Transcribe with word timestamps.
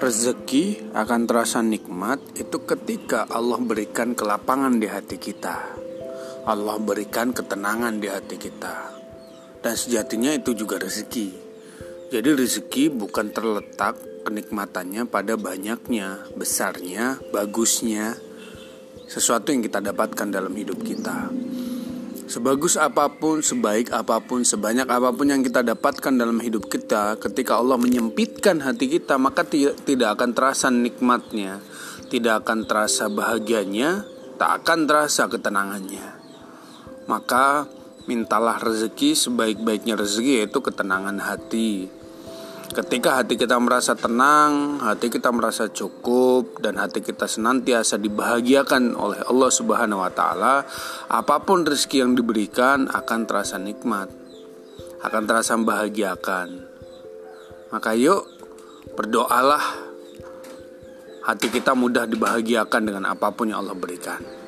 Rezeki 0.00 0.96
akan 0.96 1.28
terasa 1.28 1.60
nikmat 1.60 2.16
itu 2.40 2.64
ketika 2.64 3.28
Allah 3.28 3.60
berikan 3.60 4.16
kelapangan 4.16 4.80
di 4.80 4.88
hati 4.88 5.20
kita. 5.20 5.76
Allah 6.48 6.80
berikan 6.80 7.36
ketenangan 7.36 8.00
di 8.00 8.08
hati 8.08 8.40
kita. 8.40 8.96
Dan 9.60 9.76
sejatinya 9.76 10.32
itu 10.32 10.56
juga 10.56 10.80
rezeki. 10.80 11.28
Jadi 12.16 12.28
rezeki 12.32 12.88
bukan 12.96 13.36
terletak 13.36 14.00
kenikmatannya 14.24 15.04
pada 15.04 15.36
banyaknya, 15.36 16.24
besarnya, 16.40 17.20
bagusnya 17.36 18.16
sesuatu 19.04 19.52
yang 19.52 19.60
kita 19.60 19.84
dapatkan 19.84 20.32
dalam 20.32 20.56
hidup 20.56 20.80
kita. 20.80 21.45
Sebagus 22.26 22.74
apa 22.74 23.06
pun, 23.06 23.38
sebaik 23.38 23.94
apa 23.94 24.18
pun, 24.18 24.42
sebanyak 24.42 24.90
apa 24.90 25.14
pun 25.14 25.30
yang 25.30 25.46
kita 25.46 25.62
dapatkan 25.62 26.10
dalam 26.10 26.42
hidup 26.42 26.66
kita, 26.66 27.14
ketika 27.22 27.54
Allah 27.54 27.78
menyempitkan 27.78 28.66
hati 28.66 28.90
kita, 28.90 29.14
maka 29.14 29.46
tidak 29.46 30.18
akan 30.18 30.34
terasa 30.34 30.66
nikmatnya, 30.66 31.62
tidak 32.10 32.42
akan 32.42 32.66
terasa 32.66 33.06
bahagianya, 33.06 34.02
tak 34.42 34.62
akan 34.62 34.90
terasa 34.90 35.30
ketenangannya. 35.30 36.06
Maka 37.06 37.70
mintalah 38.10 38.58
rezeki 38.58 39.14
sebaik-baiknya 39.14 39.94
rezeki 39.94 40.42
yaitu 40.42 40.58
ketenangan 40.58 41.22
hati, 41.22 41.86
Ketika 42.66 43.22
hati 43.22 43.38
kita 43.38 43.60
merasa 43.62 43.94
tenang, 43.94 44.82
hati 44.82 45.12
kita 45.12 45.30
merasa 45.30 45.70
cukup 45.70 46.58
dan 46.58 46.80
hati 46.80 47.04
kita 47.04 47.28
senantiasa 47.28 48.00
dibahagiakan 48.00 48.96
oleh 48.98 49.22
Allah 49.22 49.50
Subhanahu 49.50 50.02
wa 50.02 50.10
taala, 50.10 50.66
apa 51.06 51.36
pun 51.46 51.62
rezeki 51.62 52.02
yang 52.02 52.12
diberikan 52.18 52.90
akan 52.90 53.20
terasa 53.28 53.60
nikmat. 53.60 54.10
Akan 55.04 55.28
terasa 55.28 55.54
membahagiakan. 55.54 56.48
Maka 57.70 57.94
yuk 57.94 58.24
berdoalah 58.96 59.62
hati 61.26 61.50
kita 61.50 61.74
mudah 61.74 62.06
dibahagiakan 62.06 62.82
dengan 62.82 63.04
apa 63.10 63.34
pun 63.34 63.50
yang 63.50 63.66
Allah 63.66 63.74
berikan. 63.74 64.45